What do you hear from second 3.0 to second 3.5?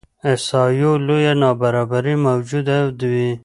وي.